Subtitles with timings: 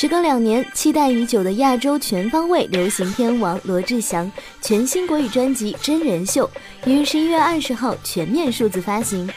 [0.00, 4.30] 时隔两年，期待已久的亚洲全方位流行天王罗志祥
[4.62, 6.48] 全新国语专辑《真人秀》
[6.88, 9.28] 于十一月二十号全面数字发行。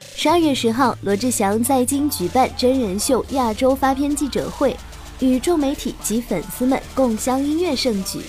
[0.00, 4.74] 十二月十号，罗志祥在京举办真人秀亚洲发片记者会，
[5.18, 8.22] 与众媒体及粉丝们共襄音乐盛举。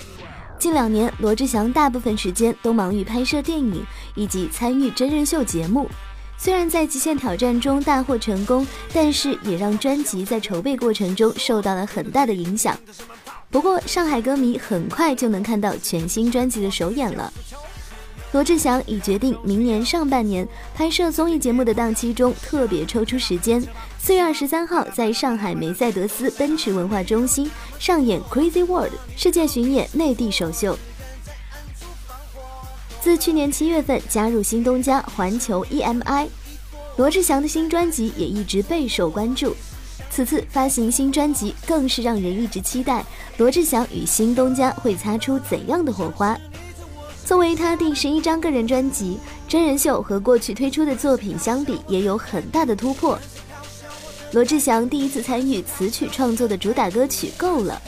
[0.60, 5.90] 近两年，罗志祥大部分时间都忙于拍摄电影以及参与真人秀节目。
[6.38, 12.76] 虽然在《极限挑战》中大获成功，但是也让专辑在筹备过程中受到了很大的影响。
[13.50, 17.32] 不过，上海歌迷很快就能看到全新专辑的首演了。
[18.32, 23.62] 罗志祥已决定明年上半年拍摄综艺节目的档期中特别抽出时间，
[24.00, 30.80] 四月二十三号在上海梅赛德斯奔驰文化中心上演《Crazy World》世界巡演内地首秀。
[33.02, 36.28] 自去年七月份加入新东家环球 EMI，
[36.98, 39.56] 罗志祥的新专辑也一直备受关注。
[40.12, 43.04] 此次发行新专辑，更是让人一直期待
[43.38, 46.38] 罗志祥与新东家会擦出怎样的火花。
[47.26, 53.18] 作为他第十一张个人专辑，真人秀和过去推出的作品相比，也有很大的突破。
[54.32, 57.82] 罗志祥第一次参与词曲创作的主打歌曲《够了》，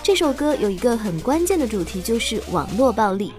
[0.00, 3.32] 这首歌有一个很关键的主题，就是网络暴力。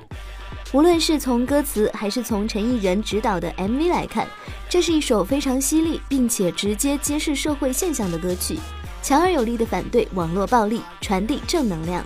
[0.74, 4.26] 无论是从歌词还是从陈奕仁执导的 MV 来看，
[4.70, 8.58] 这是一首非常犀利并且直接揭示社会现象的歌曲，
[9.04, 12.02] 强而有力的反对网络暴力，传递正能量。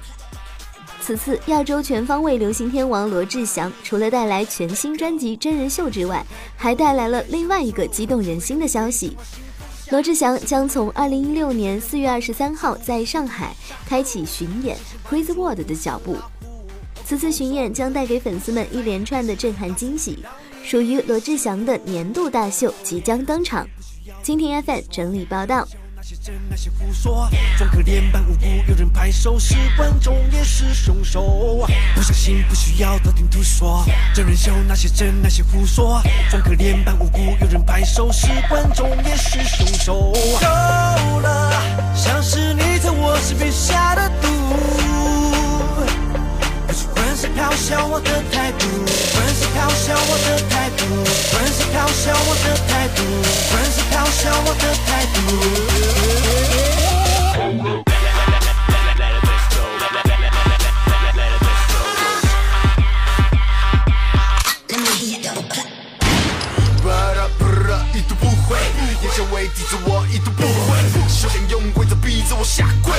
[1.00, 6.26] 此次亚洲全方位流行天王罗志祥除了带来全新专辑真人秀之外，
[6.58, 9.16] 还带来了另外一个激动人心的消息：
[9.92, 13.56] 罗志祥将从二零一六年四月二十三号在上海
[13.88, 14.76] 开启巡演
[15.08, 16.18] 《Crazy World》的脚步。
[17.06, 20.26] 此次巡演将带给粉丝们一连串的震撼惊喜，
[20.64, 23.68] 属于罗志祥的年度大秀即将登场。
[24.24, 25.68] 蜻蜓 FM 整理报道。
[25.96, 31.66] 那些真，那些胡说，装可怜扮无辜，有人拍手，是观众也是凶手。
[31.96, 33.84] 不相信，不需要道听途说，
[34.14, 40.12] 真人秀那些真，那些胡说，装可怜扮无辜，有人拍手，是观众也是凶手。
[40.40, 41.52] 够了，
[41.96, 44.08] 像是你在我身边下的
[47.66, 50.86] 笑我的态度，粉丝嘲笑我的态度，
[51.34, 53.02] 粉丝嘲笑我的态度，
[53.50, 55.18] 粉丝嘲笑我的态度。
[67.94, 68.60] 一读不会，
[69.02, 70.78] 眼前为敌着我一读不回，
[71.08, 72.94] 修炼用规则逼着我下跪，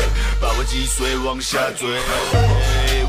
[0.58, 2.00] 我击碎往下坠。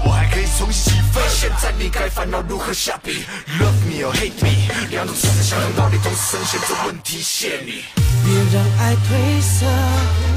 [0.03, 3.25] 我还可以重新起飞，现在你该烦恼如何下笔。
[3.59, 7.85] Love me or hate me，两种思想的道理同时深陷这问题线里。
[8.23, 9.65] 别让爱褪色，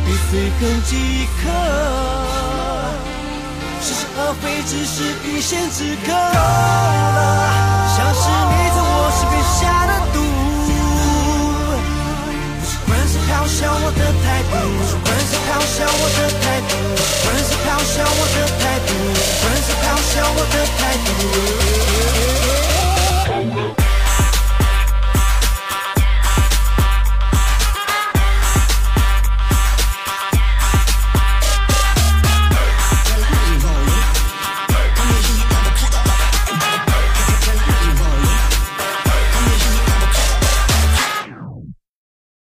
[0.06, 1.50] 比碎更即可。
[3.82, 6.12] 是是而非，只是一线之隔。
[6.12, 6.18] 了，